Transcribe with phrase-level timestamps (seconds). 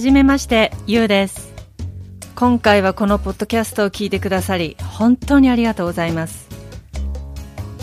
[0.00, 1.52] はじめまして、ゆうです。
[2.34, 6.48] 今回はこのポッドキャストを聞いてくださり、本当にありがとうございます。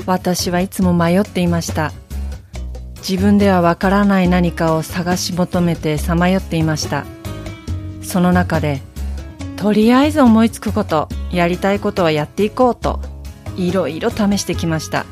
[0.08, 1.92] 私はいつも迷っていました。
[3.08, 7.06] 自分ではわからない何かを探し求めてさまよっていました。
[8.02, 8.82] その中で、
[9.56, 13.00] とりあえず思いつくこと、やりたいことはやっていこうと、
[13.58, 15.06] いろいろ試してきました。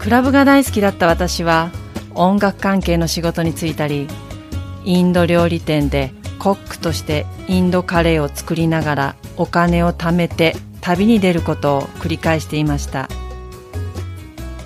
[0.00, 1.70] クラブが大好きだった私は、
[2.16, 4.08] 音楽関係の仕事に就いたり、
[4.84, 13.08] インド料理店でコックとしてインドカレーを作りながらお金を貯めて旅に出ることを繰り返していました。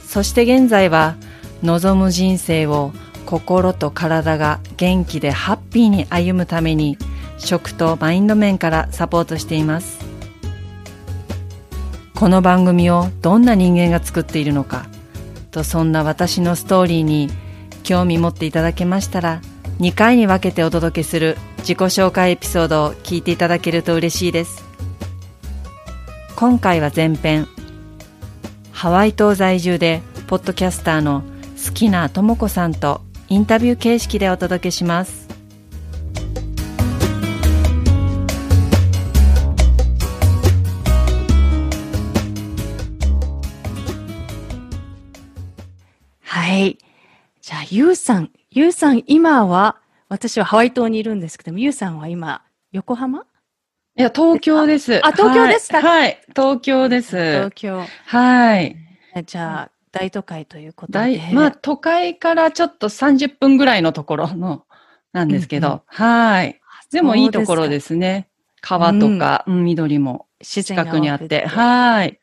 [0.07, 1.17] そして現在は
[1.63, 2.93] 望む人生を
[3.27, 6.99] 心と体が元気でハッピーに歩むために
[7.39, 9.99] 食とマインド面からサポートしています。
[12.15, 14.87] この番組をどんな人間が作っているのか
[15.51, 17.29] とそんな私のストーリーに
[17.83, 19.41] 興味持っていただけましたら
[19.81, 24.65] 2回に分けてお届けする自己紹介エピソードを聞いていただけると嬉しいです
[26.37, 27.49] 今回は前編
[28.73, 31.23] ハワイ島在住でポッドキャスターの
[31.67, 35.25] 好きなともこさんとインタビュー形式でお届けします
[46.23, 46.79] はい。
[47.45, 48.31] じゃあ、ゆうさん。
[48.51, 49.77] ゆうさん、今は、
[50.09, 52.41] 私はハワイ島にいるんですけども、ゆうさんは今、
[52.73, 53.27] 横浜？
[53.99, 55.05] いや、東京です。
[55.05, 55.83] あ東京ですか？
[55.83, 57.53] はい、はい東京です東。
[57.55, 57.85] 京。
[58.07, 58.77] はい。
[59.27, 61.35] じゃあ、大都会ということ大で。
[61.35, 64.65] まあ、都会からちょっと30分ぐらいのところの、
[65.13, 66.63] なんですけど、うんうんはい。
[66.93, 68.31] でもいいところすですね。
[68.63, 71.47] 川とか、うん緑も近くにあって。
[71.47, 72.19] はい。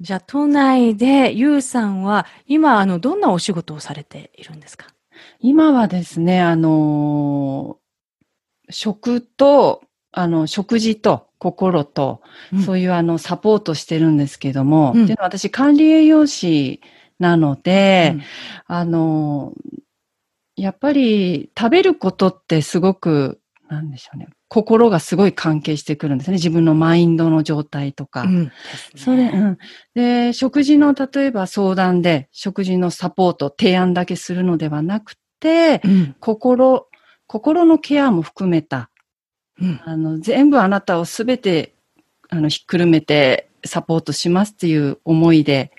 [0.00, 4.88] じゃあ、都内で、ゆうさんは、今、あの、どんなお仕事をされているんですか？
[5.38, 7.82] 今はですね、あのー
[8.70, 9.82] 食と、
[10.12, 12.22] あの、食事と心と、
[12.64, 15.02] そういうあの、サポートしてるんですけども、うん。
[15.04, 16.80] っていうのは私管理栄養士
[17.18, 18.22] なので、うん。
[18.66, 19.52] あの、
[20.56, 23.41] やっぱり食べることってすごく、
[23.72, 24.28] なんでしょうね。
[24.48, 26.34] 心がすごい関係してくるんですね。
[26.34, 28.22] 自分のマインドの状態とか。
[28.22, 28.52] うん
[28.96, 29.58] それ、うん。
[29.94, 36.16] で、食事の、例えば相談で、食事のサポート、提案だけするのではなくて、うん。
[36.20, 36.86] 心、
[37.26, 38.90] 心のケアも含めた、
[39.58, 39.80] うん。
[39.84, 41.74] あの、全部あなたをすべて、
[42.28, 45.72] あの、ひっくるめてサポートしますっていう思いで、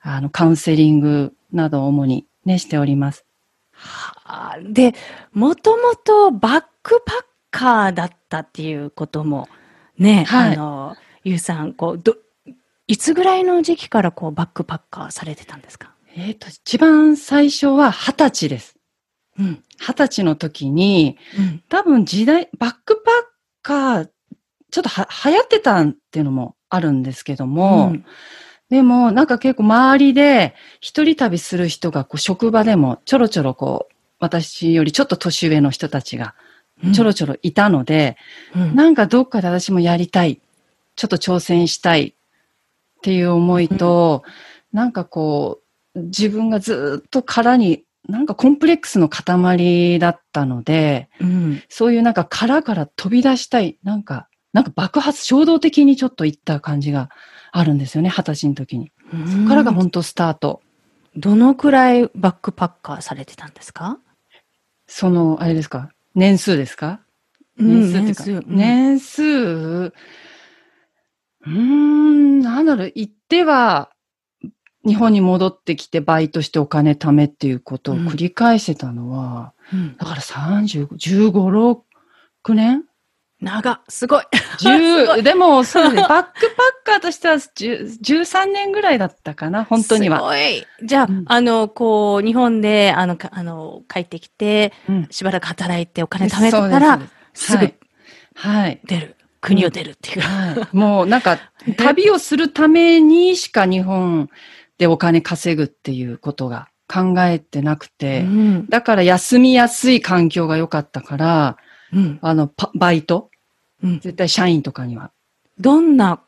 [0.00, 3.24] あの、カウンセリングなどを主にね、しております。
[3.72, 4.94] はあで、
[5.32, 7.16] もともとバックパッ
[7.50, 9.48] カーだったっていうことも、
[9.98, 12.16] ね、はいあの、ゆうさん、こう、ど、
[12.86, 15.92] いつぐらいの時期からこうバックパッカーされてたんですか？
[16.14, 18.76] えっ、と、一番最初は二十歳です。
[19.38, 19.62] うん。
[19.78, 21.62] 二十歳の時に、うん。
[21.68, 23.24] 多分時代、バックパッ
[23.62, 24.08] カー、
[24.70, 28.04] ちょっとは流行ってたっていうのもあるんですけども、うん
[28.70, 36.34] でもなんか結構周りで一人旅する人がこう職場でもちょろちょろこう、私よりちょっと年上の人たちが
[36.94, 38.16] ちょろちょろいたので、
[38.54, 40.40] うんなんかどっかで私もやりたい。
[40.96, 42.14] ちょっと挑戦したいっ
[43.02, 44.24] ていう思いと、
[44.72, 45.60] なんかこ
[45.94, 51.62] う、自分がずっと殻に、なんかコンプレックスの塊だったので、うん。
[51.68, 53.78] そういうなんか殻から飛び出したい。
[53.84, 57.10] なんか、なんか爆発、衝動的にちょっといった感じが
[57.52, 58.90] あるんですよね、二十歳の時に。
[59.10, 60.62] そこからが本当スタート。
[61.16, 63.98] どのくらいバックパッカーされてたんですか？
[64.86, 65.90] その、あれですか？
[66.18, 67.00] 年数ですか？
[67.58, 73.90] うん年数っていうか、年年数、うーん、なんだろう、行っては、
[74.86, 79.96] 日本に戻ってきてバイトしてお金貯めっていうことを繰り返してたのは、うん。
[79.96, 81.82] だから30、15、
[82.44, 82.84] 6年？
[83.40, 84.24] 長、すごい。
[84.58, 86.02] 10でも、そうね。
[86.08, 86.32] バック
[86.84, 90.18] パッカーとしては10 13年ぐらいだったかな、本当には。
[90.18, 90.66] すごい。
[90.82, 97.00] じゃあ、うんあの、こう、日本で、あの、かあの、帰ってきて、うんしばらく働いてお金貯めてたら、
[97.32, 97.74] すすぐはい。
[98.34, 98.80] はい。
[98.84, 99.16] 出る。
[99.40, 100.20] 国を出るっていう。
[100.20, 100.76] はい。
[100.76, 101.38] もうなんか、
[101.78, 104.28] 旅をするためにしか日本
[104.78, 111.56] でお金稼ぐっていうことが考えてなくて、うんだから休みやすい環境が良かったから、
[111.92, 113.30] うんあの、パバイト？
[113.82, 115.10] うん絶対社員とかには。
[115.58, 116.20] どんな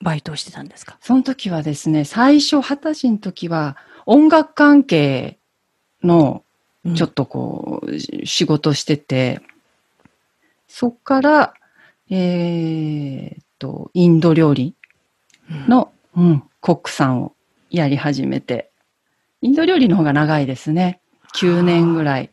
[0.00, 0.96] バイトをしてたんですか？
[1.00, 3.76] その時はですね、最初二十歳の時は
[4.06, 5.38] 音楽関係
[6.02, 6.42] の
[6.94, 7.24] ちょっと。
[7.24, 9.40] とこう、仕事してて、
[10.68, 11.54] そっから、
[12.10, 14.74] えーっと、インド料理
[15.50, 17.34] うんの、うん、コックさんを
[17.70, 18.70] やり始めて、
[19.40, 21.00] インド料理の方が長いですね。
[21.34, 22.30] 9年ぐらい。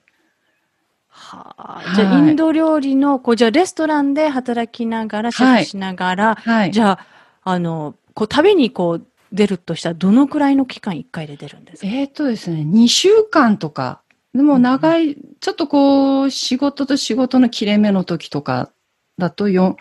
[1.24, 6.72] はあ、はいじゃあ、インド料理の、こう、じゃあ、レストランで働きながら、シェフしながら、はい。
[6.72, 7.06] じゃあ、
[7.44, 11.88] あの、こう、旅にこう、出るとしたら、どのくらいの期間1回で出るんですか？
[11.88, 14.02] えーっとですね、2週間とか、
[14.36, 18.70] でも長い、ちょっとこう、仕事と仕事の切れ目の時とか
[19.18, 19.76] だと4、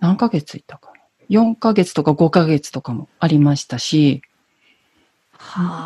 [0.00, 0.94] 何ヶ月いたかな
[1.28, 4.27] ？4ヶ月とか5ヶ月とかもありましたし、はあ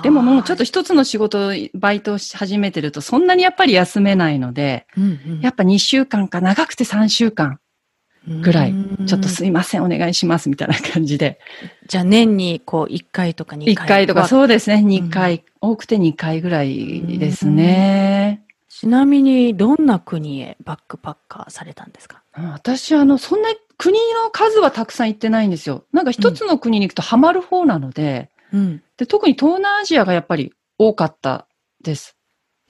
[0.03, 7.59] でももうちょっと、一つの仕事、バイトし始めてると、そんなにやっぱり休めないので、うんうんやっぱ2週間か長くて3週間
[8.27, 8.75] ぐらい、
[9.07, 11.39] ちょっとすいません、お願いします、みたいな感じで。
[11.89, 13.89] じゃあ、年にこう、1回とか2 1回。
[13.89, 14.29] 回とか、う。
[14.29, 18.45] そうですね、2回、多くて2回ぐらいですね。
[18.69, 22.23] ちなみに、どんな国へバックパッカーされたんですか？
[22.35, 25.85] 私、あの、そんな国の数はたくさん行ってないんですよ。
[25.93, 28.83] なんか一つの国に行くとハマる方なので、うん。
[28.97, 31.47] で特に東南アジアがやっぱり多かった
[31.83, 32.17] です。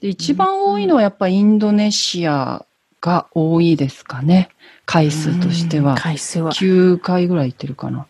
[0.01, 2.65] で一番多いのはやっぱインドネシア
[3.01, 4.49] が多いですかね。
[4.85, 5.95] 回数としてうんは。
[5.95, 6.51] 回数は。
[6.51, 8.07] 9回ぐらい行ってるかな。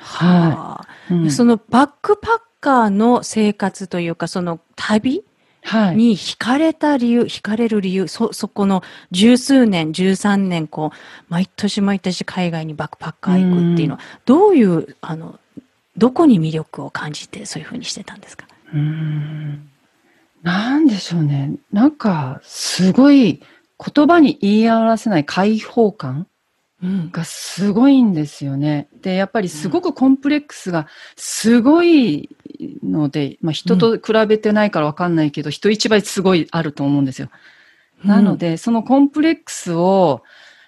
[0.00, 5.24] はあうんそのバックパッカーの生活というか、その旅
[5.62, 5.96] はい。
[5.96, 10.96] に惹かれた理由、惹かれる理由、そ、そこの十数年、十三年、こう、
[11.30, 15.40] 毎年毎年海外にバックパッカー行くっていうのは、どういう、あの、
[15.96, 18.46] どこに魅力を感じてそういうふうにしてたんですか？
[18.72, 19.70] うーん
[20.42, 21.52] なんでしょうね。
[21.72, 23.40] なんか、すごい
[23.94, 26.26] 言葉に言い表せない開放感
[26.82, 27.10] うん。
[27.10, 28.88] がすごいんですよね。
[29.00, 30.86] で、やっぱりすごくコンプレックスが
[31.16, 32.28] すごい
[32.82, 37.30] ので、まあ人と比べてないからわかんないけど、人一倍すごいあると思うんですよ。
[38.04, 40.22] なので、そのコンプレックスを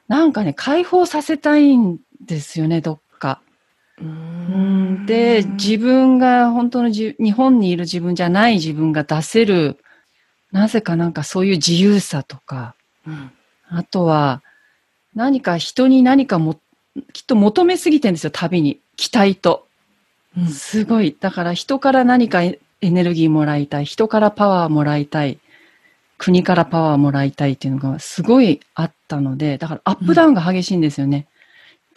[0.09, 3.03] なんかね、解放させたいんですよね、どっか。
[4.01, 9.79] ううんんで、自分が本当のじ日本にいる自分じゃない自分が出せる、
[10.53, 12.75] なぜかなんかそういう自由さとか、
[13.07, 13.31] うん
[13.69, 14.43] あとは、
[15.15, 16.61] 何か人に何かも、
[17.13, 18.81] きっと求めすぎてるんですよ、旅に。
[18.97, 19.67] 期待と。
[20.37, 21.17] うんすごい。
[21.19, 23.85] だから人から何かエエネルギーもらいたい。
[23.87, 25.39] 人からパワーもらいたい。
[26.19, 31.27] 国からパワーもらいたいっていうのがすごいあったので、だからアップダウンが激しいんですよね。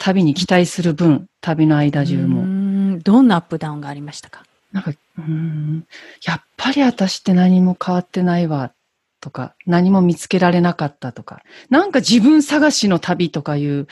[0.00, 2.40] 旅に期待する分、旅の間中も。
[2.40, 4.42] うんどんなアップダウンがありましたか？
[4.72, 5.86] なんか、うーん、
[6.26, 8.72] やっぱり私って何も変わってないわ、
[9.20, 13.86] とか、何も見つけられなかったとか、なんか自分探しの旅とかいう、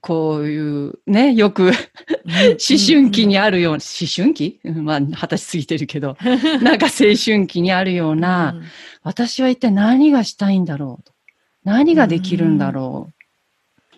[0.00, 1.72] こういうね、よく思
[2.86, 6.16] 春期にあるような、思春期うんまあ、二十歳過ぎてるけど、
[6.62, 8.64] なんか青春期にあるような、うん
[9.02, 11.12] 私は一体何がしたいんだろうと。
[11.62, 13.14] 何ができるんだろう。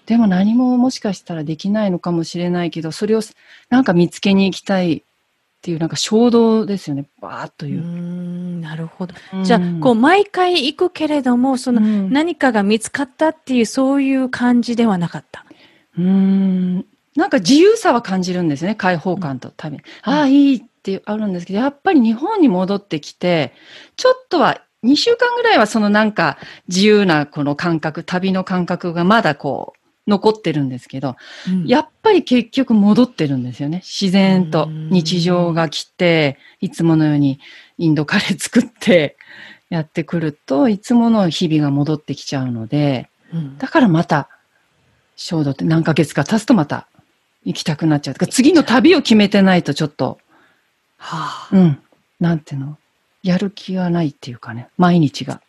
[0.08, 3.20] でも何ももしかしたらできないのかもしれないけど、それを
[3.68, 5.02] なんか見つけに行きたいっ
[5.60, 7.04] ていうなんか衝動ですよね。
[7.20, 7.80] バーっとういう。
[7.82, 9.14] んなるほど。
[9.34, 15.44] うんじゃあ、こう、毎回行くけれども、その、うん何かが見つかったっていう、そういう感じではなかった？
[15.98, 18.74] うーんなんか自由さは感じるんですね。
[18.76, 19.78] 開放感と旅。
[20.02, 23.52] ああ、いいってあるんですけど、やっぱり日本に戻ってきて、
[23.96, 26.38] ちょっとは、2週間ぐらいはそのなんか
[26.68, 29.77] 自由なこの感覚、旅の感覚がまだこう
[30.08, 31.16] 残ってるんですけど、
[31.66, 33.82] やっぱり結局戻ってるんですよね。
[33.84, 34.88] 自然とうん。
[34.88, 37.38] 日常が来て、いつものように
[37.76, 39.16] インドカレー作って
[39.68, 43.58] やってくると、いつもの日々が戻ってきちゃうので、うん。
[43.58, 44.30] だからまた、
[45.14, 46.86] 衝動って何ヶ月か経つとまた
[47.44, 48.14] 行きたくなっちゃう。
[48.28, 50.18] 次の旅を決めてないとちょっと、
[50.96, 51.56] はあ。
[51.56, 51.78] うん、
[52.18, 52.78] なんていうの、
[53.22, 55.42] やる気がないっていうかね、毎日が。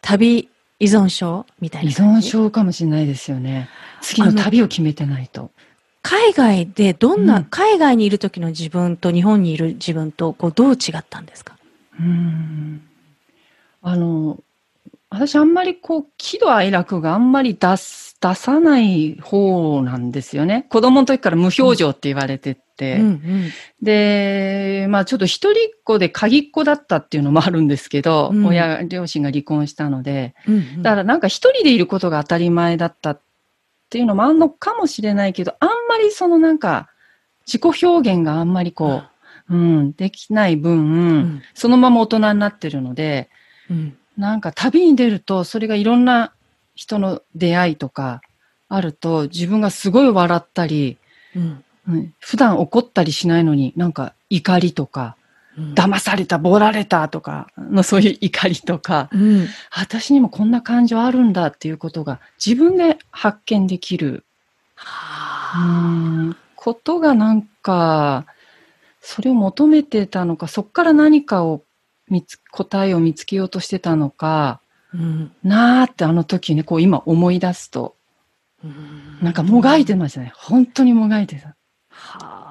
[0.00, 0.48] 旅
[0.78, 2.28] 依存症みたい依な感じ？
[2.28, 3.68] 存症かもしれないですよね。
[4.02, 5.50] 次の旅を決めてないと。
[6.02, 11.56] 海外でどんな、うん海外にいる時の自分と日本にいる自分とこうどう違ったんですか？
[11.98, 12.82] うーん
[13.82, 14.38] あの、
[15.16, 20.66] 私あんまりこう、喜怒哀楽があんまり出す、出さない方なんですよね。
[20.70, 22.60] 子供の時から無表情って言われてて。
[22.98, 28.44] うんで、まあちょっと一人っ子で鍵っ子だったっていうのもあるんですけど、うん。
[28.44, 30.82] 親、両親が離婚したので、うんうん。
[30.82, 33.20] だからなんか一人でいることが当たり前だったっ
[33.86, 36.90] っていうのもあんのかもしれないけど、あんまりそのなんか、
[37.46, 39.02] 自己表現があんまりこ
[39.48, 41.42] う、うん、できない分、うん。
[41.54, 43.30] そのまま大人になってるので、
[43.70, 46.32] うんなんか旅に出ると、それがいろんな
[46.74, 48.22] 人の出会いとか
[48.68, 50.98] あると、自分がすごい笑ったり、
[51.34, 51.64] うん。
[51.88, 55.16] うん普段怒ったりしないのに、なんか怒りとか、
[55.56, 55.74] うん。
[55.74, 59.48] 騙された、ボられたとかのそういう怒りとか、うん。
[59.70, 64.24] 私にもこんな感情あるんだっていうことが自分で発見できる、
[66.56, 68.26] ことがなんか、
[69.00, 71.62] それを求めてたのか、そこから何かを
[72.08, 74.60] 見つ、答えを見つけようとしてたのか、
[74.94, 77.96] うんなーってあの時ね、こう今思い出すと、
[78.64, 80.32] うんなんかもがいてましたね。
[80.34, 81.56] 本当にもがいてた。
[81.90, 82.46] はあ。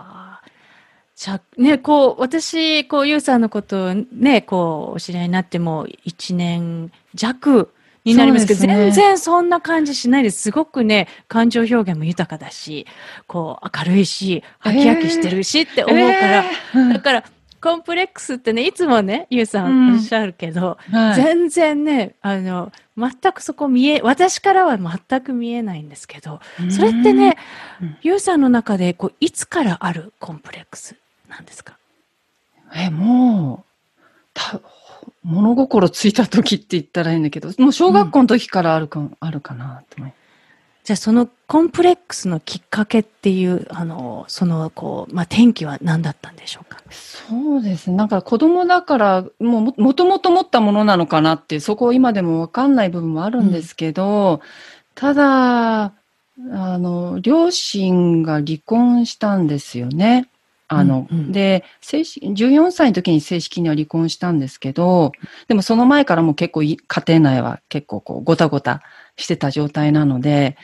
[1.15, 7.71] じゃあ、ね、こう、私、こう、ゆうさんのことをね、こう、お知り合いになっても1年弱
[8.03, 10.41] になりますけど、ね全然そんな感じしないです。
[10.41, 12.85] すごくね、感情表現も豊かだし、
[13.27, 17.23] こう、明るいし、ハキハキしてるしって思うから、えーだから、
[17.65, 19.91] コンプレックスってね、いつもね、ゆうさうん。
[19.93, 21.15] んおっしゃるけど、はい。
[21.15, 27.37] 全然ね、あの、全くそこ見え、私からは全く見えないんですけど、それってね
[27.81, 30.95] うん、ゆうさんの中で、こう、いつからあるコンプレックス
[31.27, 31.77] なんですか？
[32.75, 33.99] え、もう、
[34.35, 34.61] た、
[35.23, 40.13] 物心ついた時って言ったらいいんだけど、もう小学校の時からあるか、あるかなと思い
[40.85, 46.79] じゃあ、そのコンプレックスのきっかけっていう、あの、その、こう、まあ、転機は何だったんでしょうか？
[46.91, 47.97] そうですね。
[47.97, 54.41] なんか子供だから、もうも、もともと持ったものなのかなってそこ今でもわかんない部分もあるんですけど、
[54.93, 55.91] ただ、あ
[56.37, 60.29] の、両親が離婚したんですよね。
[60.67, 65.13] あの、うんうんで、正式、14歳の時に正式には離婚したんですけど、
[65.47, 68.81] でもその前からも結構い家庭内は結構こう、ごたごた
[69.17, 70.57] してた状態なので、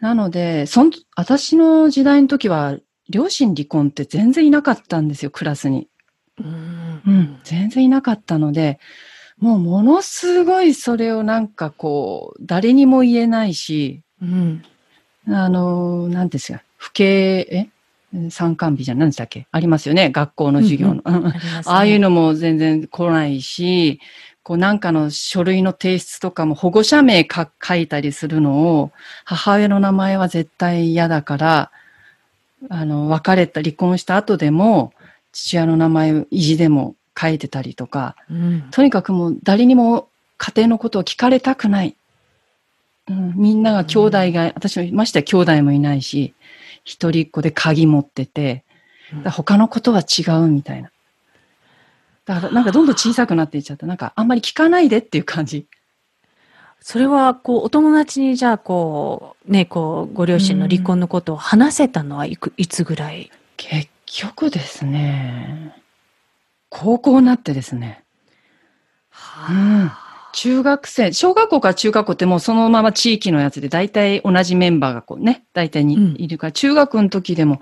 [0.00, 2.76] なので、そん、私の時代の時は、
[3.08, 5.88] 両親離婚って全然いなかったんですよ、クラスに。
[6.38, 8.78] うんうん、全然いなかったので、
[9.38, 14.62] もうものすごいそれをなんかこう、誰にも言えないし、うん。
[15.28, 17.68] あの、なんですか、不敬、え？
[18.30, 19.46] 参観日じゃ何でしたっけ？
[19.52, 21.02] ありますよね、学校の授業の。
[21.04, 24.00] ありますね ああいうのも全然来ないし、
[24.50, 28.90] こうなんかの書類の提出とかも保護者名か書いたりするのを、
[29.24, 31.70] 母親の名前は絶対嫌だから、
[32.68, 34.92] あの、別れた、離婚した後でも、
[35.30, 38.62] 父親の名前を意地でも書いてたりとか、うん。
[38.72, 41.94] とにかくもう誰にも家庭のことを聞かれたくない。
[43.08, 46.34] うん、みんなが兄弟が、私もましてや兄弟もいないし、
[46.82, 48.64] 一人っ子で鍵持ってて、
[49.26, 50.90] 他のことは違うみたいな。
[52.34, 53.86] だからなんかどんどん小さくなっていっちゃった。
[53.86, 55.66] なんかあんまり聞かないでっていう感じ。
[56.80, 63.30] それは、こう、お友達に、じゃあ、こう、ね、こう、ご両親の離婚のことを話せたのはいく、いつぐらい？
[63.58, 65.76] 結局ですね、
[66.70, 68.02] 高校になってですね、
[69.50, 69.90] うん。
[70.32, 75.88] 中学生、小学校から中学校ってもうそのまま地域のやつで大体同じメンバーがこうね、大体うん。
[75.88, 77.60] にいるから、中学の時でも、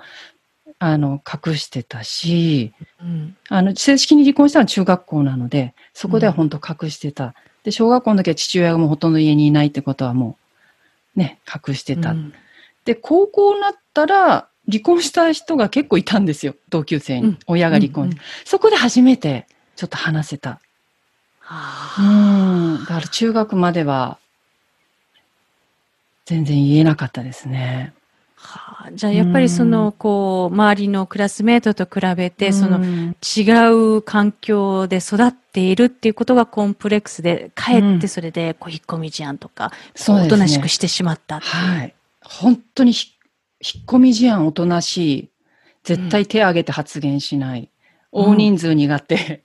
[0.80, 3.37] あの、隠してたし、うん。
[3.49, 7.35] あの、正式に離婚したのは中学校なので、そこでは本当隠してた。
[7.64, 10.38] で、小学校の時は父親がもうほとんど家にいないってことはも
[11.16, 12.12] う、ね、隠してた。
[12.12, 12.32] うん
[12.85, 16.54] で、高校になったら、離婚した人が結構いたんですよ。
[16.70, 17.26] 同級生に。
[17.26, 20.58] うん親が離婚、うんうんそこで初めて、ちょっと話せた。
[21.40, 22.80] はうあん。
[22.80, 24.18] だから中学までは、
[26.25, 27.92] 全然言えなかったですね。
[28.37, 33.42] はあじゃあ、やっぱりその、こう、周りのクラスメートと比べて、その、うん違
[33.97, 39.73] う環境で育っているっていうことがコンプレックスで、かえってそれで、こう、引っ込み思案とか、
[40.08, 41.52] おとなしくしてしまったっていう。
[41.52, 41.94] はい。
[42.23, 43.12] 本当にひ
[43.61, 45.28] 引っ込み思案おとなしい。
[45.82, 47.61] 絶対手挙げて発言しない。
[47.61, 47.68] うん
[48.11, 49.44] 大人数苦手。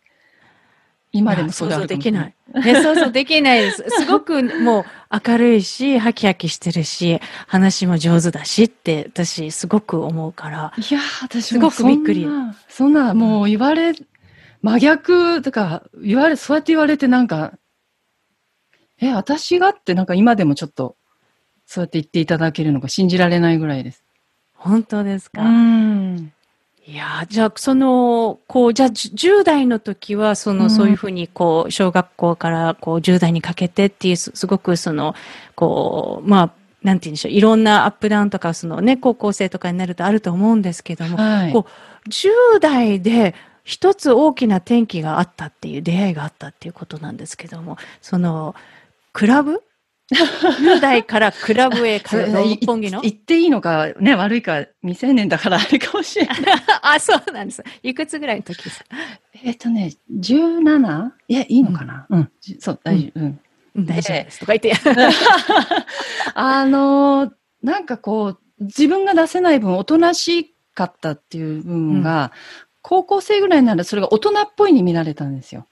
[1.13, 2.35] 今でもそうだ像できない。
[2.55, 3.85] ね、想像できないです。
[4.01, 4.85] すごくもう
[5.29, 10.73] 明るいし、ハキハキしてるし、話も上手だしって、私すごく思うから。
[10.75, 13.93] いやー、私すごくびっくりそんな、そんなもう言われ、
[14.63, 17.53] 真逆とか、言われ、そうやって言われてなんか、
[18.99, 20.97] え、私がってなんか今でもちょっと、
[21.67, 24.03] そうやって言っていただけるのが信じられないぐらいです。
[24.55, 26.32] 本当ですか、ん。
[26.85, 35.15] いやーじゃあ、その、こう、じゃあ、じゅ10代の時は、その、うんそういうふうに、こう、小学校から、こう、10代にかけてっていう、すすごく、その、
[35.55, 36.51] こう、まあ、
[36.83, 41.53] なんて言うんでしょう、いろんなアップダウンとか、そのね、高校生とかになるとあると思うんですけども、はい。
[41.53, 41.65] こ
[42.09, 48.55] 10代で一つ大きな転機があったっていう出会いがあったっていうことなんですけども、その、
[49.13, 49.63] クラブ
[50.13, 53.01] 10代からクラブへ通う六本木の？
[53.01, 56.37] 言っていいのかね、悪いか、未成年だからあれかもしれない。
[56.81, 57.63] あ、そうなんです。
[57.81, 58.85] いくつぐらいの時ですか？
[59.43, 61.11] えっとね、17?
[61.27, 63.19] いや、いいのかな、うん、じそう、大丈夫。
[63.19, 63.25] うん。
[63.25, 64.39] うん大丈夫です。
[64.39, 64.71] とか言って。
[66.35, 67.31] あのー
[67.63, 72.33] なんかこう、自分が出せない分、おとなしかったっていう部分が、
[72.81, 75.65] 高校生ぐらいならそれが大人っぽいに見られたんですよ。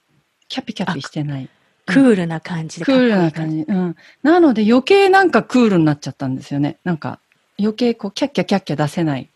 [0.48, 1.48] キャピキャピしてない。
[1.86, 3.56] クールな感じでクールな感じ。
[3.58, 3.62] じ。
[3.68, 3.96] うん。
[4.22, 6.78] なので余計なんかクールになっちゃったんですよね。
[6.84, 7.18] なんか
[7.58, 9.28] 余計こうキャッキャキャッキャ出せない。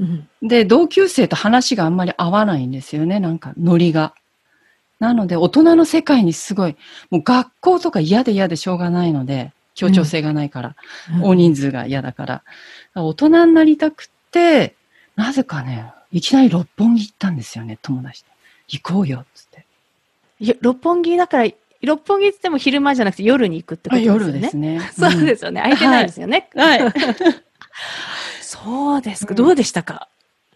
[0.00, 3.20] うんで、同級生と話があんまり合わないんですよね。
[3.20, 4.14] なんかノリが。
[4.98, 6.76] なので大人の世界にすごい、
[7.10, 10.76] もう学校とか嫌で嫌でしょうがないので、協調性がないから、
[11.22, 12.42] 大人数が嫌だから。
[12.94, 14.74] 大人になりたくて、
[15.16, 18.30] なぜかね、いきなり六本木行ったんですよね、友達と。
[18.68, 19.66] 行こうよ、つって。
[20.40, 21.50] いや六本木だから、
[21.86, 24.24] 六本木って言っても昼間じゃなくて夜に行くってことですよね。
[24.24, 24.90] 夜ですね。
[24.96, 25.60] そうですすよね。
[25.62, 26.48] 空いてないですよね。
[26.54, 26.80] はい。
[28.40, 29.30] そうですか。
[29.32, 30.08] うんどうでしたか？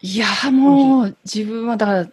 [0.02, 2.06] いや、もう、自分はだから、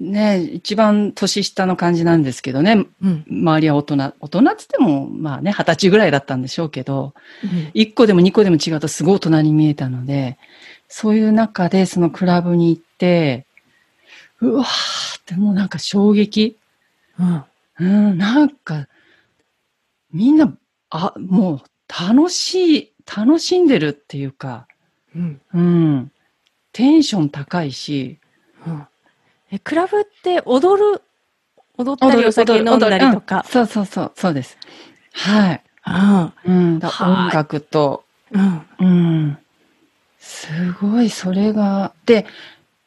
[0.00, 3.24] ね、一番年下の感じなんですけどね、うん。
[3.28, 10.38] 周りは大人、大人って言っても、まあね、二十歳ぐらいだったんでしょうけど、うん一個でも二個でも違うとすごい大人に見えたので、
[10.88, 13.46] そういう中でそのクラブに行って、
[14.40, 16.56] うわーってもうなんか衝撃。
[17.18, 17.44] うん。
[17.82, 18.86] うん、なんか、
[20.12, 20.56] みんな、
[20.90, 24.68] あ、もう楽しい、楽しんでるっていうか、
[25.16, 25.40] うん。
[25.52, 26.12] うん、
[26.72, 28.20] テンション高いし、
[28.66, 28.86] うん
[29.50, 31.02] え、クラブって踊る、
[31.76, 33.36] 踊ったりお酒飲んだりとか？
[33.38, 33.42] うん。
[33.50, 34.56] そうそうそう、そうです。
[35.12, 35.62] はい。
[36.46, 36.54] うん。
[36.54, 38.62] うん、だはい音楽と、うん。
[38.78, 39.38] うん。
[40.18, 42.24] すごい、それが、で、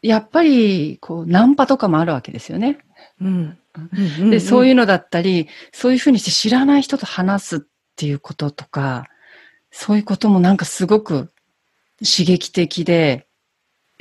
[0.01, 2.79] やっぱり、こう、ナンパとかもあるわけですよね。
[3.21, 3.57] うん。
[3.77, 7.59] うんで、そういいうのだったり、そういうふうにして知らない人と話すっ
[7.95, 9.05] ていうこととか、
[9.71, 11.31] そういうこともなんかすごく
[11.99, 13.27] 刺激的で、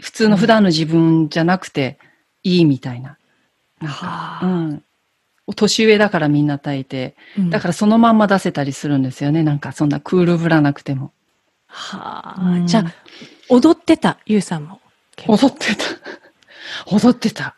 [0.01, 1.99] 普通の普段の自分じゃなくて
[2.43, 3.19] いいみたいな。
[3.81, 4.85] なんかはあうん。
[5.55, 7.15] 年上だからみんな大抵。
[7.39, 9.43] うんだからそのまんま出せたりするんですよね。
[9.43, 11.13] なんかそんなクールぶらなくても。
[11.67, 12.43] はあ。
[12.43, 12.95] うんじゃあ、
[13.49, 14.81] 踊ってた、ゆうさんも。
[15.27, 15.85] 踊ってた。
[16.87, 17.57] 踊ってた。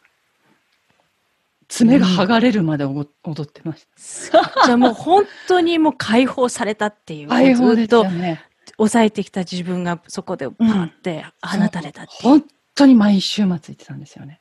[1.68, 3.06] 爪が剥がれるまで踊
[3.42, 3.86] ってまし
[4.30, 4.42] た。
[4.66, 7.28] じゃあもう本当にもう解放されたっていう。
[7.28, 8.42] 解放ですずっとよね。
[8.76, 12.22] 抑えてきた自分がそこでパーって放たれたっていう。
[12.22, 14.40] 本当に毎週末行ってたんですよね。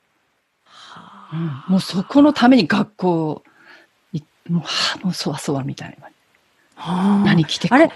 [0.65, 3.43] はうんあもうそこのために学校
[4.13, 6.07] いもう、はあ、もうそわそわみたいな。
[6.75, 7.89] はあ何着てあれ？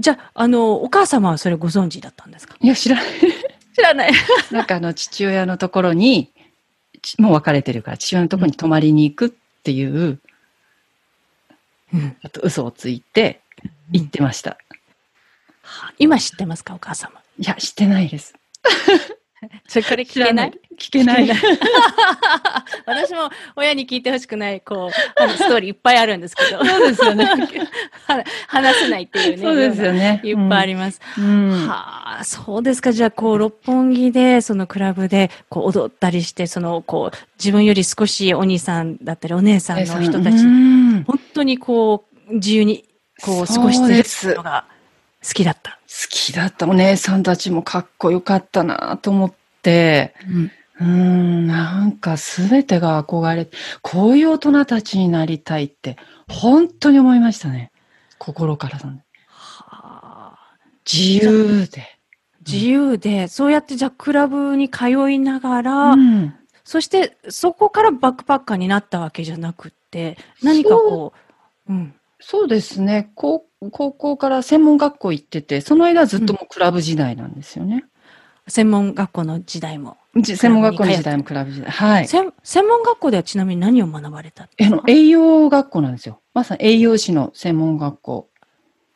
[0.00, 2.56] じゃあ、あの、お母様はそれご存知だったんですか？
[2.60, 3.04] いや、知らない。
[3.76, 4.12] 知らない。
[4.50, 6.39] なんかあの、父親のところに、ち
[7.18, 9.30] もう別れてるから、父親のところに泊まりに行くっ
[9.62, 10.20] ていう、
[11.92, 13.40] うんあと嘘をついて
[13.90, 14.58] 行ってました。
[15.98, 17.20] 今知ってますか、お母様？
[17.38, 18.34] いや、知ってないです。
[19.68, 20.52] それこれ聞けない？
[20.78, 21.28] 聞けない。
[22.86, 26.64] 私も親に聞いてほしくない、こう、あのストーリーいっぱいあるんですけど。
[26.64, 27.24] そうですよね。
[28.06, 29.42] は話せないっていうね。
[29.42, 30.20] そうですよね。
[30.24, 31.00] いっぱいあります。
[31.18, 31.68] うん。
[31.68, 32.92] はあ、そうですか。
[32.92, 42.84] じゃあ、こう、六本木で、そのクラブで、こう、踊ったりして、その、こう、自分より少しお兄さんだったり、お姉さんの人たち、本当にこう、自由に、
[43.22, 43.86] こう、過ごし
[44.22, 44.64] てるのが
[45.26, 45.79] 好きだった。
[46.08, 46.66] きだった。
[46.66, 50.50] お姉さんたちもかっこよかったなと思って、うん。
[50.80, 53.48] うん、なんかすべてが憧れ、
[53.82, 55.96] こういう大人たちになりたいって、
[56.28, 57.70] 本当に思いましたね。
[58.18, 58.98] 心からの。
[59.26, 60.38] はあ。
[60.90, 61.98] 自由で。
[62.46, 71.12] 自由で、そうやってじゃあクラブに通いながら、うんそしてそこからバックパッカーになったわけじゃなくって、何かこ
[71.68, 71.94] う、うん。
[72.20, 73.10] そうですね。
[73.14, 77.84] 高高校から専門学校行ってて、その間はずっともうクラブ時代なんですよね。
[78.46, 79.96] 専門学校の時代も。
[80.16, 81.70] じ専門学校の時代もクラブ時代。
[81.70, 82.08] はい。
[82.08, 84.44] 専専門学校ではちなみに何を学ばれた？
[84.44, 86.20] あの栄養学校なんですよ。
[86.34, 88.28] まさに栄養士の専門学校。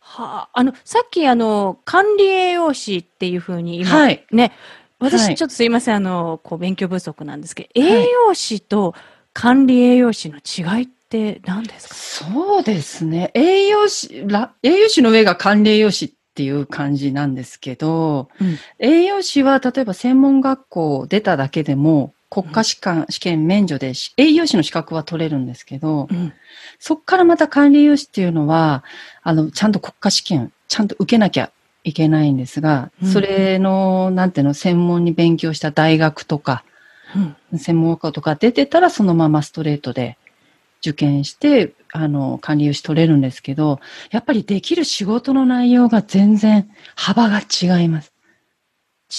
[0.00, 4.26] はあ、あの、さっきあの、管理栄養士っていうふうに今、はい。
[4.32, 4.52] ね、はい
[5.00, 8.94] 私ちょっとすいません、あの、こう勉強不足なんですけど、はい栄養士と
[9.32, 10.94] 管理栄養士の違いって
[11.44, 11.94] 何ですか？
[11.94, 13.30] そうですね。
[13.34, 26.32] 栄養士、ら栄養士の上が管理栄養士っていう感じなんですけど、うん栄養士は例えば専門学校出ただけでも国家試験,、試験免除でし栄養士の資格は取れるんですけど、うん。
[26.80, 28.82] そこからまた管理栄養士っていうのは、
[29.22, 31.52] あの、ちゃんと国家試験、ちゃんと受けなきゃ
[31.84, 36.64] いけないんですが、うんそれの、なんていうの、専門に勉強した大学とか、
[37.52, 37.58] うん。
[37.58, 40.18] 専門学校とか出てたらそのままストレートで
[40.84, 48.12] 受験して、あの、管理融資取れるんですけど、やっぱりできる仕事の内容が全然幅が違います。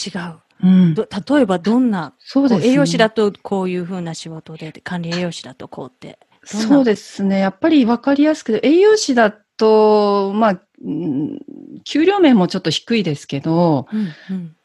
[0.07, 0.45] 違う。
[0.63, 0.93] うん。
[0.93, 2.67] ど例えばどんな、そうですね。
[2.67, 6.19] 栄養士だとこういうふうな仕事で、管理栄養士だとこうって。
[6.43, 7.39] そうですね。
[7.39, 11.39] やっぱり分かりやすくて、栄養士だと、まあ、うん
[11.85, 14.55] 給料面もちょっと低いですけど、うんうん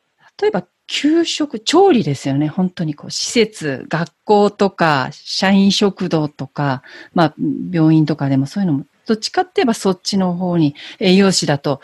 [0.41, 2.49] 例えば、給食、調理ですよね。
[2.49, 6.83] 本当にこう、施設、学校とか、社員食堂とか、
[7.15, 7.35] まあ、
[7.71, 11.81] 病院とかでもそういうのも、どっちかって言えばそっちの方に、栄養士だと、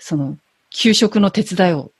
[0.00, 0.36] その、
[0.70, 1.92] 給食の手伝いを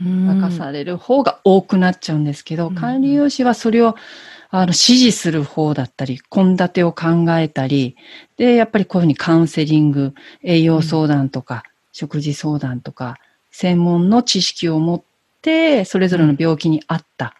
[0.00, 3.94] うん任される方が多くなっちゃうんですけど、うん管理栄養士はそれを、
[4.48, 7.96] あの、指示する方だったり、献立を考えたり、
[8.38, 13.18] で、やっぱりこういうふうにカウンセリング、栄養相談とか、食事相談とか、
[13.50, 15.11] 専門の知識を持って、
[15.84, 17.34] それぞれの病気に合った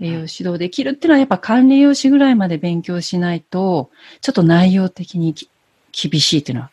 [0.00, 5.48] 栄養指導できるっていうのは、やっぱ管理栄養士ぐらいまで勉強しないと、ちょっと内容的にき
[5.92, 6.70] 厳しいっていうのは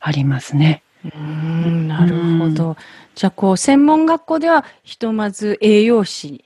[0.00, 0.82] ありますね。
[1.04, 2.76] うんなるほど。
[3.14, 6.44] じゃあ、こう、専門学校では、ひとまず栄養士。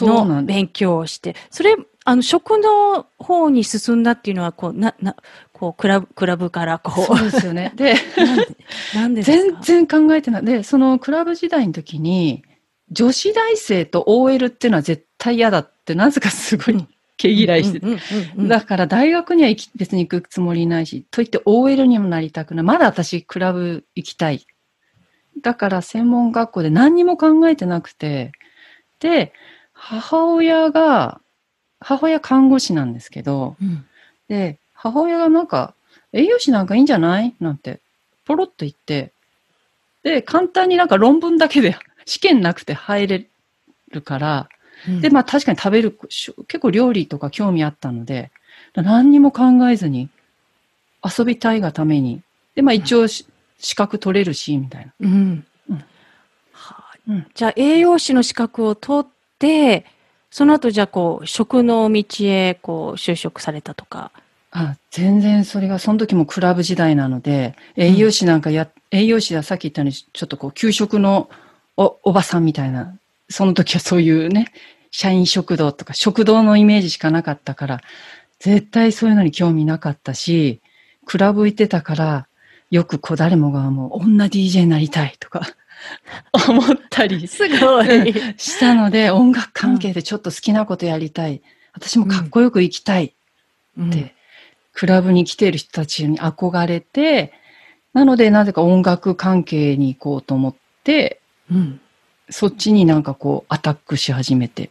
[0.00, 5.16] の勉強をして、それ、あの、食の方に進んだっていうのは、こう、な、な、
[5.52, 7.72] こう、クラブ、クラブから、こそうですよね。
[7.74, 8.56] で、う、なんで、
[8.94, 10.44] なんで 全然考えてない。
[10.44, 12.44] で、そのクラブ時代の時に、
[12.90, 17.86] 女子大生と OL っていうのは絶対嫌だって、なぜかすごいうん毛嫌いしてて。
[18.36, 22.64] だから大学には行き別に行くつもりないし、といって OL にもなりたくない。
[22.64, 24.46] まだ私クラブ行きたい。
[25.42, 28.32] だから専門学校で何にも考えてなくて、
[29.00, 29.32] で、
[29.72, 31.20] 母親が、
[31.80, 33.84] 母親看護師なんですけど、うん
[34.28, 35.74] で、母親がなんか、
[36.12, 37.34] 栄養士なんかいいんじゃない？
[37.40, 37.80] なんて、
[38.24, 39.12] ポロッと言って、
[40.02, 43.26] で、簡単になんか論文だけで試験なくて入れ
[43.90, 44.48] るから、
[44.88, 45.00] うん。
[45.02, 45.98] で、まあ確かに食べる、
[46.48, 48.30] 結構料理とか興味あったので、
[48.74, 50.08] 何にも考えずに、
[51.04, 52.22] 遊びたいがために、
[52.54, 53.26] で、まあ一応し
[53.58, 54.92] 資格取れるし、みたいな。
[55.00, 55.46] うん。
[55.70, 55.76] うん。
[56.52, 56.94] はあ。
[57.08, 57.26] うん。
[57.34, 59.86] じゃあ、栄養士の資格を取って、
[60.30, 64.10] その後、じゃあ、こう、食の道へ、こう、就職されたとか。
[64.50, 71.30] あ、全然それが、その時もクラブ時代なので、栄養士なんかや、栄養士はさっき言ったように、ちょっとこう、給食の
[71.76, 72.96] おおばさんみたいな、
[73.28, 74.52] その時はそういうね、
[74.90, 77.80] 社員食堂とか食堂のイメージしかなかったから、
[78.38, 80.60] 絶対そういうのに興味なかったし、
[81.04, 82.26] クラブ行ってたから、
[82.70, 85.42] よくこう誰もがもう女 DJ になりたいとか
[86.48, 88.12] 思ったりすごい。
[88.36, 91.42] したので、音楽関係でちょっと好きなことやりたい。
[91.72, 93.14] 私もかっこよく生きたい
[93.76, 94.14] うんって、
[94.72, 97.32] クラブに来ている人たちに憧れて、
[97.92, 101.80] なのでなぜか音楽関係に行こうと思って、うん
[102.28, 104.70] そっちになんかこうアタックし始めて。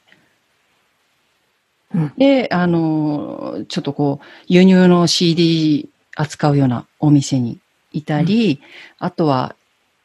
[1.93, 7.59] うんで、あの、ちょっとこう、輸入の CD 扱うようなお店に
[7.93, 8.59] いたり、
[8.99, 9.55] あとは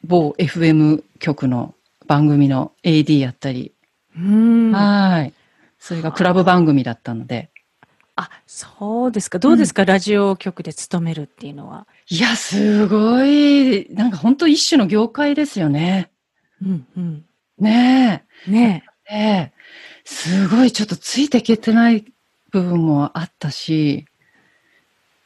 [0.05, 1.75] 某 FM 局の
[2.07, 3.73] 番組の AD やったり、
[4.15, 5.33] うんはい。
[5.79, 7.49] それがクラブ番組だったので。
[8.15, 9.39] あ、そうですか。
[9.39, 11.87] どうですか、ラジオ局で勤めるっていうのは？
[12.07, 16.10] いや、すごい、なんか本当一種の業界ですよね。
[16.61, 17.25] うんうん。
[17.59, 19.13] ねねえ。
[19.13, 19.61] ねえ。
[20.03, 22.05] すごいちょっとついていけてない
[22.51, 24.05] 部分もあったし、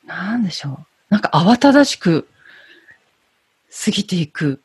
[0.06, 0.86] なんでしょう。
[1.10, 2.28] なんか慌ただしく
[3.86, 4.62] 過ぎていく。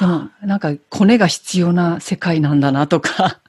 [0.00, 3.40] でも、なんかコネが必要な世界なんだなとか。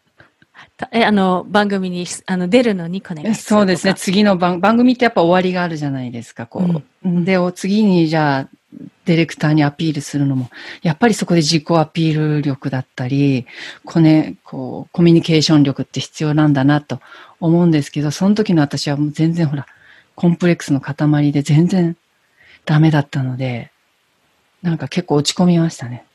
[0.78, 3.94] た え、あの、番組に、あの、出るのにコネが必要そうですね。
[3.96, 6.46] 次の番番組ってやっぱ終わりがあるじゃないですか。
[6.46, 7.24] こう。
[7.24, 8.50] で、お次にじゃあ、
[9.06, 10.50] ディレクターにアピールするのも、
[10.82, 13.46] やっぱりそこで自己アピール力だったり、
[13.86, 17.00] こね、こう、コミュニケーション力って必要なんだなと
[17.40, 19.66] 思うんですけど、その時の私はもう全然ほら、
[20.16, 21.98] コンプレックスの塊で全然
[22.66, 23.72] ダメだったので、
[24.62, 26.06] なんか結構落ち込みましたね。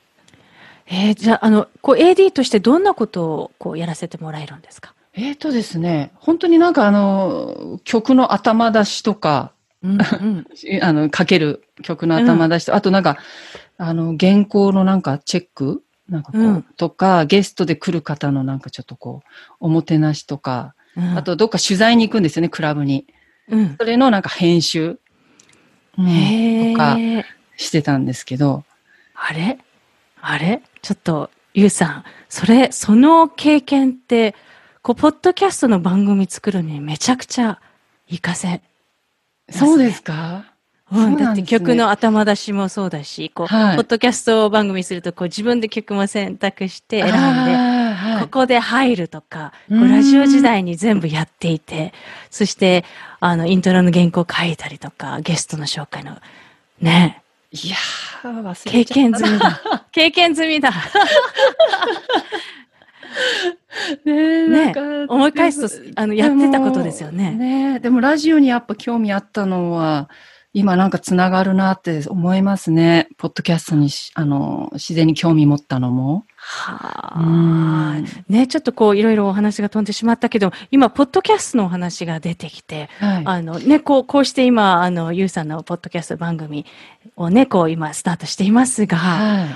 [0.86, 4.94] えーじゃあ、あの、こう、AD としてどんなことを、こう、やらせてもらえるんですか？
[5.12, 10.46] えーとですね、本当になんかあの、曲の頭出しとか、うんうん。
[10.82, 13.18] あの、かける曲の頭出しと、あとなんか、
[13.76, 15.82] あの、原稿のなんかチェック？
[16.08, 19.28] なんかこう、うんとか、ゲストで来る方のなんかちょっとこう、
[19.60, 23.06] おもてなしとか、うんあ、とどっか取材に行くんですよね、クラブに。
[23.48, 23.76] うん。
[23.78, 24.98] それのなんか編集、
[25.98, 27.24] うんへとかえ。
[27.56, 28.64] してたんですけど、
[29.14, 29.58] あれ？
[30.20, 30.62] あれ？
[30.82, 34.34] ちょっと、ゆうさん、それ、その経験って、
[34.82, 37.60] こう、ポッドキャストの番組作るのにめちゃくちゃ
[38.08, 38.62] 活かせ。
[39.50, 40.44] そうですか？
[40.90, 43.76] うん、だって曲の頭出しもそうだし、こう、はい。
[43.76, 48.22] ポッドキャスト番組すると、こう、自分で曲も選択して選んで、はいはい。
[48.22, 51.92] ここで入るとか、ラジオ時代に全部やっていて、
[52.30, 52.86] そして、
[53.20, 56.16] あの、イントロの原稿書いたりとか、ゲストの紹介の、
[56.80, 59.18] ね、いやー、忘れ経ちゃったな。
[59.18, 59.84] 験済みだ。
[59.92, 60.72] 経験済みだ。
[64.04, 70.08] ねえねなんか思い返すとあのやってたことですよねでもねえでもラジオにやっぱ興味あったのは、
[70.54, 73.08] 今なんかつながるなって思いますね。
[73.18, 76.24] ポッドキャストにしあの自然に興味持ったのも。
[76.36, 78.00] はうあ。
[78.00, 83.22] んね、ちょっとこう、いろいろお話が飛んでしまったけど、今、ポッドキャストのお話が出てきて、はい。
[83.26, 86.64] あのね、こう、こうして今、あの、ゆうさんのポッドキャスト番組
[87.16, 89.48] をね、こう、今、スタートしていますが、はい。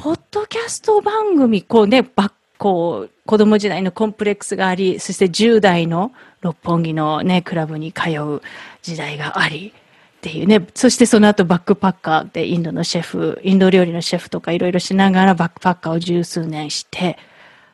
[0.00, 8.42] ポッドキャスト番組、こうね、ばこう、子供時代のコンプレックスがあり、そして10代の六本木のね、クラブに通う
[8.82, 17.18] 時代があり、っていうね、そしてその後バックパッカーでインドのシェフ、インド料理のシェフとかいろいろしながらバックパッカーを十数年して、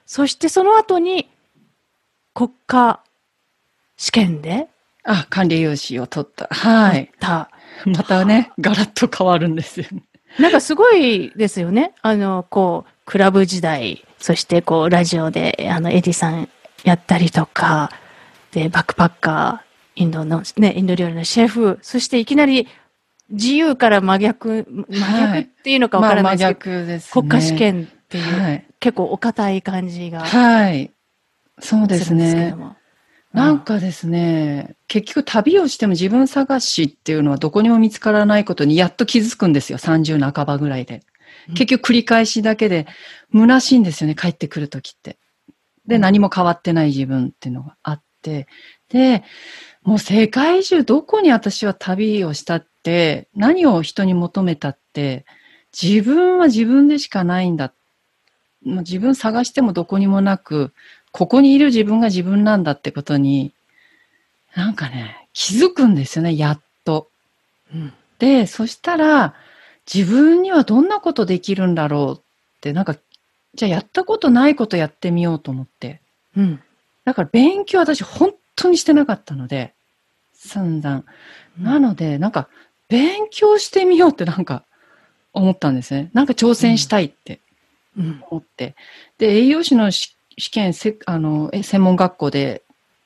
[0.06, 1.30] そしてその後に
[2.34, 3.00] 国家
[3.96, 4.68] 試験で
[5.04, 6.46] あ、管理用紙を取った。
[6.50, 7.10] はい。
[7.18, 7.50] た、
[7.84, 10.02] またね、ガラッと変わるんですよね。
[10.38, 11.92] なんかすごいですよね。
[12.02, 16.48] あの、こう、クラブ時代、そしてこう、ラジオで、あの、エディさん
[16.84, 17.90] やったりとか、
[18.52, 22.68] で、バックパッカー、インドの、ね、インド料理のシェフ、そしていきなり、
[23.30, 27.10] 自由から真逆、真逆っていうのかわからないですけど、逆ですね。
[27.12, 28.66] 国家試験っていう、はい。
[28.78, 30.92] 結構お堅い感じがすはい。
[31.58, 32.54] そうですね。
[32.54, 32.76] も。
[33.32, 39.78] なんかですね、結局旅をしても自分探しっていうのはどこにも見つからないことにやっと気づくんですよ。
[39.78, 41.02] 30半ばぐらいで。
[41.48, 42.86] うん結局繰り返しだけで
[43.32, 45.18] 虚しいんですよね、帰ってくるときって。
[45.86, 48.46] で、うん何も変わってない自分っていうのがあって。
[48.88, 49.24] で、
[49.82, 55.24] もう世界中どこに私は旅をしたって、何を人に求めたって、
[55.72, 57.72] 自分は自分でしかないんだ。
[58.64, 60.72] もう自分探してもどこにもなく、
[61.10, 63.52] ここにいる自分が自分なんだってことに、
[64.54, 67.08] なんかね、気づくんですよね、やっと。
[67.74, 69.34] うんで、そしたら、
[69.92, 72.96] 自分にはどんなことできるんだろうって、なんか、
[73.54, 76.00] じゃあやったことないことやってみようと思って。
[76.36, 76.60] うん。
[77.04, 79.74] だから勉強私本当にしてなかったので、
[80.34, 81.04] 散々。
[81.58, 82.48] なので、なんか、
[82.88, 84.64] 勉強してみようって なんか
[85.32, 86.10] 思ったんですね。
[86.12, 87.40] なんか挑戦したいって
[87.96, 88.24] うん。
[88.30, 88.74] 思って。
[89.18, 92.61] で、栄養士のし試験、せあの、え専門学校で、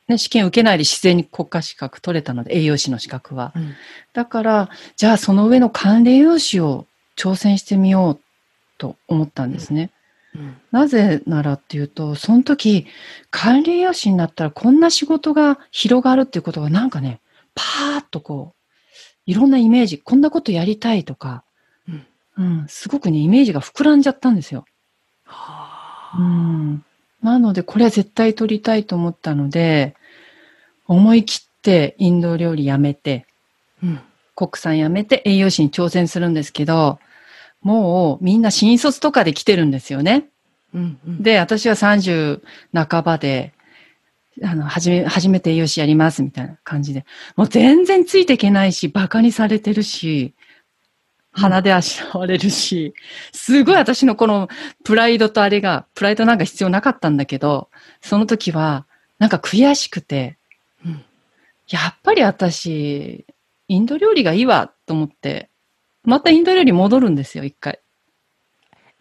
[0.08, 3.52] ね、試験受けないで自然に国家資格取れたので、栄養士の資格は。
[3.56, 3.74] うん。
[4.12, 8.20] だから、じゃあその上の管理栄養士を挑戦してみよう
[8.78, 9.90] と思ったんですね。
[10.34, 10.56] うん。
[10.70, 12.86] なぜならっていうと、その時、
[13.30, 17.20] 管理栄養士になったらこんな仕事が広がるっていうことがなんかね、
[17.54, 18.56] パーッとこう、
[19.26, 21.42] いろんなイメージ、こんなことやりたいとか、
[21.88, 22.06] うん
[22.38, 24.66] うん、すごくね、イメージが膨らんじゃったんですよ。
[25.24, 26.84] はあうん。
[27.22, 29.94] なので、これは絶対取りたいと思ったので、
[30.86, 33.26] 思い切ってインド料理やめて、
[33.82, 34.00] うん。
[34.34, 36.98] 国産やめて栄養士に挑戦するんですけど、
[37.62, 40.28] もうみんな新卒とかで来てるんですよね。
[40.74, 40.98] うん。
[41.06, 41.22] うん。
[41.22, 43.52] で、私は30半ばで、
[44.44, 50.34] あの、はじめ、初めて栄養士やりますみたいな感じで、もう全然ついていけないし、馬鹿にされてるし、
[51.36, 52.94] 鼻であしらわれるし、
[53.32, 54.48] すごい私のこの
[54.84, 57.68] プライドとあれが、プライドなんか必要なかったんだけど、
[58.00, 58.86] その時は、
[59.18, 60.38] なんか悔しくて、
[60.84, 61.04] うん
[61.68, 63.24] やっぱり私、
[63.68, 65.50] インド料理がいいわと思って、
[66.04, 67.80] またインド料理戻るんですよ、一回。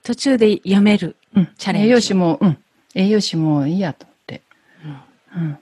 [0.04, 1.16] 途中でやめる。
[1.36, 1.50] うん。
[1.58, 2.58] チャレンジ栄養士も、うん。
[2.96, 4.42] 栄養士もいいやと思って。
[5.36, 5.58] うん。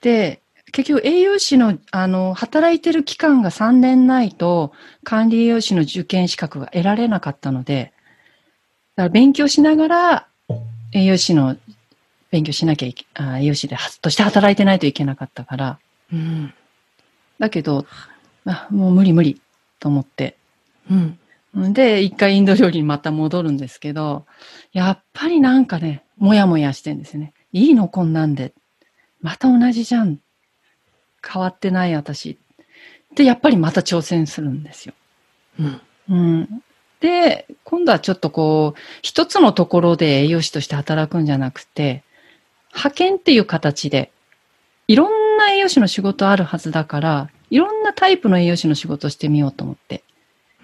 [0.00, 0.39] で、
[0.72, 4.72] 結局栄養士の、あの、働いてる期間が3年ないと、
[5.04, 7.92] 管理栄養士の受験資格が得られなかったので、
[8.96, 10.28] だから勉強しながら、
[10.92, 11.56] 栄養士の
[12.30, 15.78] 勉強しなきゃいけ、あ栄養士で、として働いてないといけなかったから、
[16.12, 16.54] うん。
[17.38, 17.86] だけど、
[18.44, 19.40] あもう無理無理
[19.78, 20.36] と思って、
[20.90, 21.18] うん。
[21.72, 24.26] で、一回インド料理にまた戻るんですけど、
[24.72, 27.32] やっぱりなんかね、もやもやしてんですよね。
[27.52, 28.54] いいのこんなんで。
[29.20, 30.20] また同じじゃん。
[31.26, 32.38] 変わってない私。
[33.14, 34.94] で、やっぱりまた挑戦するんですよ。
[35.58, 35.80] うん。
[36.08, 36.62] うん。
[37.00, 42.04] で、今度はちょっとこう、一つのところで栄養士として働くんじゃなくて、
[42.72, 44.12] 派遣っていう形で、
[44.86, 50.04] いろんな栄養士の仕事あるはずだから、いろんなタイプの栄養士の仕事をしてみようと思って。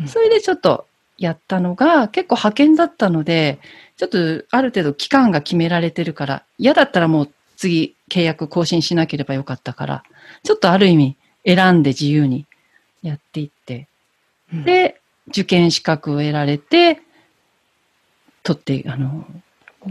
[0.00, 3.58] うんそれでちょっとやったのが、結構派遣だったので、
[3.96, 10.02] ちょっとある程度期間が決められてるから、嫌だったらもう次契約更新しなければよかったから、
[10.42, 12.46] ちょっとある意味選んで自由に
[13.02, 13.88] やっていって、
[14.52, 17.00] うん、で、受験資格を得られて、
[18.42, 19.26] 取って、あの、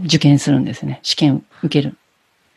[0.04, 1.00] 受験するんですね。
[1.02, 1.96] 試験受ける。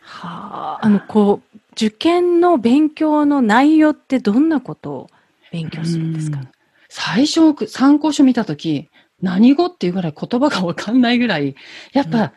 [0.02, 5.10] はあ、あの、こう、受験の勉強の内容ってどんなことを
[5.52, 6.40] 勉強するんですか？
[6.40, 6.50] うん。
[6.90, 8.90] 最初、参考書見たとき、
[9.22, 11.56] 何語っていうぐらい言葉がわかんないぐらい、
[11.94, 12.32] やっぱ、うん。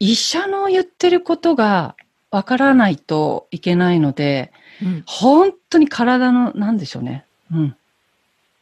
[0.00, 1.94] 医者の言ってることが
[2.30, 5.02] わからないといけないので、うん。
[5.06, 7.24] 本当に体の、なんでしょうね。
[7.52, 7.76] うん。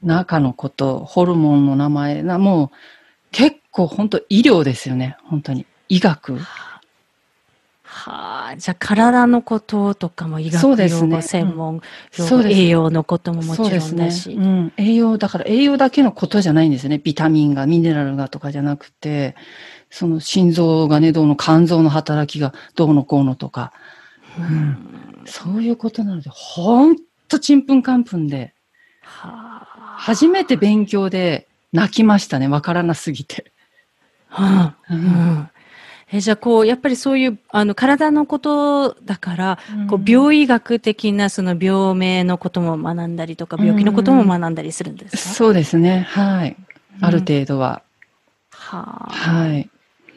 [0.02, 2.76] 中のこと、ホルモンの名前な、もう、
[3.30, 5.16] 結構本当医療ですよね。
[5.24, 5.66] 本当に。
[5.88, 6.38] 医学。
[7.90, 11.74] はあ、じゃあ体のこととかも医学そうですね用語、専門
[12.16, 14.04] 用語、そうです栄養のことももちろそうですね。
[14.04, 14.30] んだし。
[14.32, 14.72] うん。
[14.76, 17.00] 栄養、だから栄養だけのことじゃないんですね。
[17.02, 19.34] ビタミンが、ミネラルがとかじゃなくて、
[19.90, 23.72] その心臓がね、どうの、肝臓の働きがどうのこうのとか、
[24.38, 26.96] うん、そういうことなので、ほん
[27.28, 28.54] とちんぷんかんぷんで、
[29.02, 29.96] はあ。
[29.98, 32.48] 初めて勉強で泣きましたね。
[32.48, 33.52] わからなすぎて。
[34.28, 35.50] はあううんん
[36.10, 39.58] えじゃあこう、やっぱりそういう、あの、体のことだから、
[39.90, 46.06] こう、うん病医学的なその病名のことも学んだりとか、病気のことも学んだりするんですか、そうですね。
[46.08, 46.56] はい。
[47.02, 47.82] あるうん程度は。
[48.50, 49.10] はあ。
[49.12, 49.68] はい。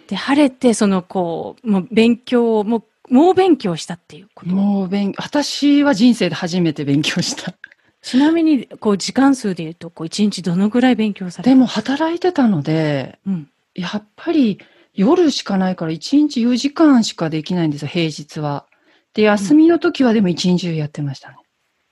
[0.08, 4.52] で、晴れて、その、こう、もう勉強を、もう、猛勉強したっていうこと。
[4.52, 7.54] もう勉、私は人生で初めて勉強した。
[8.02, 11.50] ちなみに、こう、時間数で言うと、こう、一日どのぐらい勉強された？
[11.52, 13.50] でも働いてたので、うん。
[13.76, 14.60] やっぱり
[14.94, 18.66] 夜しかないから1日4時間しかできないんですよ、平日は。
[19.14, 21.36] で、休みの時はでも1日中やってましたね。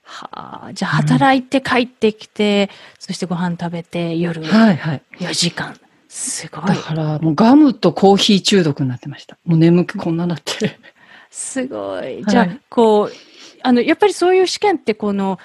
[0.02, 0.72] はあ。
[0.72, 5.02] じゃあ、働いて帰ってきて、そしてご飯食べて、夜はいはい。
[5.18, 5.78] 4時間。
[6.08, 6.74] すごいだ。
[6.74, 9.38] からもうガムとコーヒー中毒になってました。
[9.44, 10.80] もう眠くこんななって。
[11.30, 12.00] すごい。
[12.00, 13.12] はいじゃあ、こう、
[13.62, 15.38] あの、やっぱりそういう試験って、この、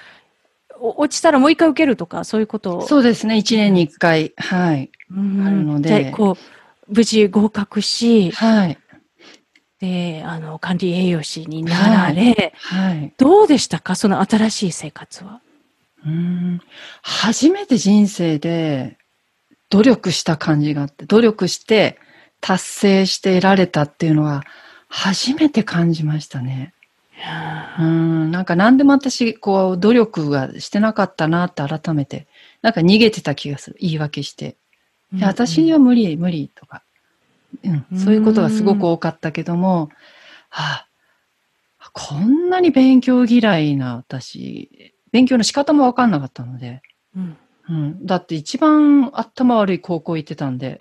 [0.78, 2.78] お落ちたらもう一回受けるとか、そういうこと？
[2.78, 2.86] を。
[2.86, 4.32] そうですね、1年に1回。
[4.36, 4.90] はい。
[5.10, 8.78] うんあるのでこう、無事合格し、はい。
[9.80, 13.12] で、あの、管理栄養士になられ、はい。
[13.16, 13.94] どうでしたか？
[13.94, 15.40] その新しい生活は。
[16.04, 16.60] うーん
[17.02, 18.96] 初めて人生で
[19.70, 21.98] 努力した感じがあって、努力して
[22.40, 24.44] 達成して得られたっていうのは
[24.88, 26.72] 初めて感じましたね。
[27.78, 32.26] うーん、なんか何でも私、こう、努力がしてなかったなって改めて、
[32.62, 33.76] なんか逃げてた気がする。
[33.80, 34.56] 言い訳して。
[35.12, 36.82] いや私には無理、無理とか、
[37.64, 39.88] うん、そういうことがすごく多かったけども、
[40.48, 40.86] は
[41.78, 46.82] あ、こんなに勉強嫌いな私、勉強の仕方もわかんなかったので、
[47.16, 47.36] うん
[47.68, 50.78] うん、だって一番頭悪い高校行ってたんで、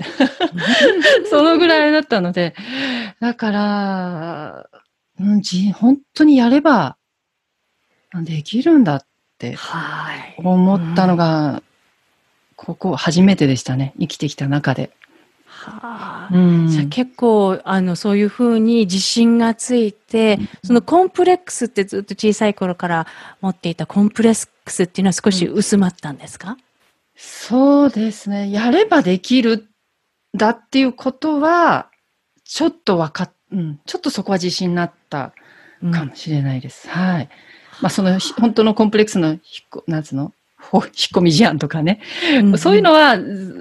[1.29, 2.55] そのぐらいだったので、
[3.19, 4.69] だから、
[5.19, 6.97] うん、じ本当にやれば
[8.23, 9.05] できるんだっ
[9.37, 10.35] てはい。
[10.37, 11.61] 思ったのが、
[12.55, 13.93] ここ初めてでしたね。
[13.99, 14.91] 生きてきた中で。
[15.45, 16.29] はあ。
[16.31, 16.67] うん。
[16.69, 23.07] じゃあ結構、あの、そういうふうに自信がついて、そのコンプレックスってずっと小さい頃から
[23.41, 26.57] 持っていたコンプレックスっていうのは少し薄まったんですか、
[27.15, 28.51] そうですね。
[28.51, 31.89] やればできるんだっていうことは、
[32.43, 35.33] ちょっとわかっ、うん、ちょっとそこは自信になった
[35.81, 36.89] うんかもしれないです。
[36.89, 37.29] はい。
[37.81, 40.33] まあ、その、ひ本当のコンプレックスの引っこ、なんつうの？
[40.57, 42.01] ほ引っ込み思案とかね。
[42.39, 43.11] うんそういうのは、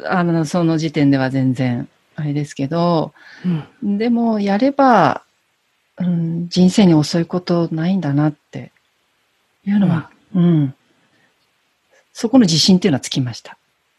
[0.07, 3.13] あの、その時点では全然、あれですけど、
[3.83, 5.23] うんでも、やれば、
[5.99, 8.73] うん、人生に遅いことないんだなって
[9.65, 10.75] いうのは、うん、
[12.15, 13.59] そこの自信っていうのはつきました。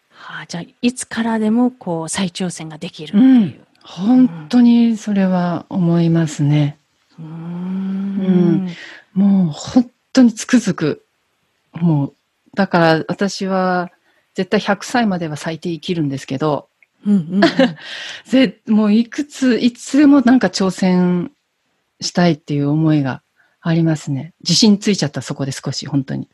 [0.09, 3.65] はあ、じゃあ、いつからでも、こう、再挑戦ができるっていう。
[3.83, 6.77] 本当にそれは思いますね。
[7.19, 8.69] うーうんん。
[9.13, 11.05] もう本当につくづく。
[11.73, 12.13] もう、
[12.55, 13.91] だから私は
[14.33, 16.69] 絶対100歳までは最低生きるんですけど、
[17.05, 17.41] うんうんうん
[18.25, 21.31] ぜもういくつ、いつでもなんか挑戦
[22.01, 23.21] したいっていう思いが
[23.61, 24.33] ありますね。
[24.41, 26.29] 自信ついちゃったそこで少し、本当に。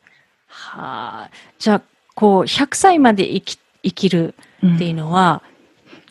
[0.52, 1.30] はあ。
[1.58, 1.82] じゃあ、
[2.14, 5.42] こう、100歳まで生き、生きるうんっていうのは、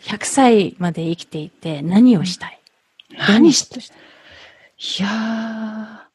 [0.01, 2.59] 100歳まで生きていて何をしたい、
[3.29, 4.01] 何してどんなこと
[4.79, 5.03] い？
[5.03, 6.07] や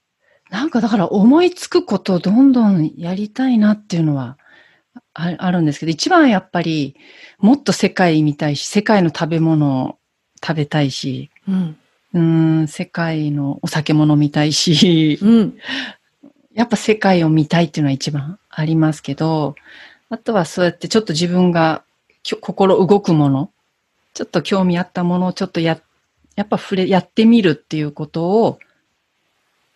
[0.51, 4.39] ー、なんかだから思いつくことをどんどんやりたいなっていうのは
[5.15, 6.97] ああるんですけど、一番やっぱり
[7.39, 9.99] もっと世界見たいし、世界の食べ物を
[10.45, 11.77] 食べたいし、うん。
[12.13, 12.21] うー
[12.63, 15.59] ん、世界のお酒も飲みたいし、うん。
[16.57, 19.55] やっぱ世界を見たいっていうのは一番ありますけど、
[20.09, 21.85] あとはそうやってちょっと自分が
[22.41, 23.51] 心動くもの、
[24.15, 25.79] ちょっと興味あったものをちょっとや、
[26.35, 28.59] やっぱ触れ、やってみるっていうことを、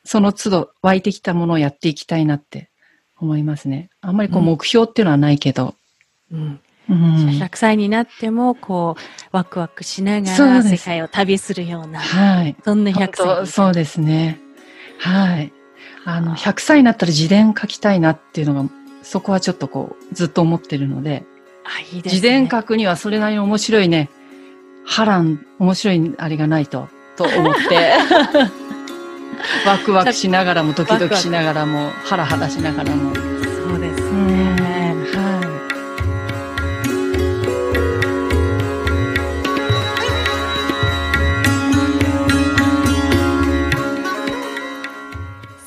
[0.05, 2.71] その都度湧いてきたものをやっていきたいなって
[3.21, 3.91] 思いますね。
[4.01, 5.75] あんまりこううん目標っていうのはないけど、
[6.33, 6.61] うん。
[6.89, 12.57] うん100歳になっても、こう、ワクワクしながら世界を旅するような、はい。
[12.65, 14.41] そんな100本歳当そうですね。
[14.99, 15.53] はい。
[16.05, 18.71] あの、100歳になったら自伝書きたいなっていうのが、
[19.03, 21.25] そこはちょっとこう、ずっと思ってるので、
[21.65, 22.21] あ、いいですね。
[22.21, 24.11] 自伝書くにはそれなりに面白いね、
[24.85, 27.93] 波乱、面白いあれがないと、と思って、
[29.67, 33.30] ワクワクしながらも、ドキドキしながらも、ハラハラしながらも。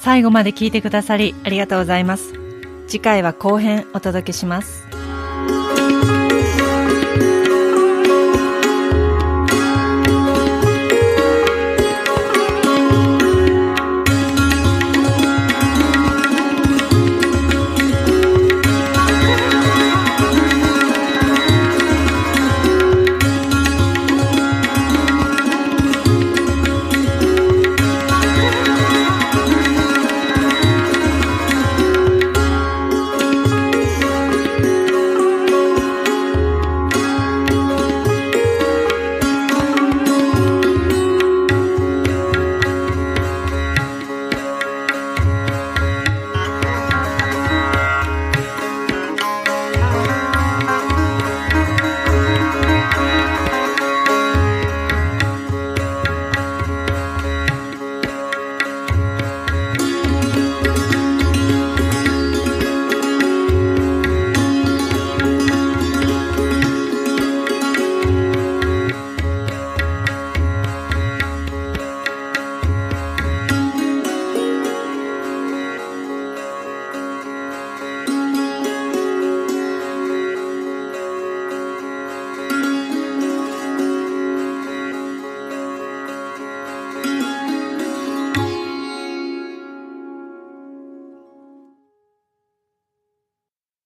[0.03, 2.33] 最後まで聞いてくださりありがとうございます。
[2.87, 4.85] 次回は後編お届けします。